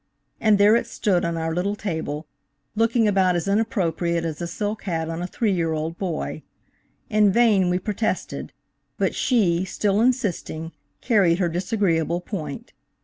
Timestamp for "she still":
9.13-10.01